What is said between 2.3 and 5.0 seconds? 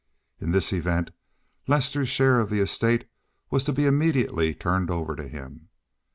of the estate was to be immediately turned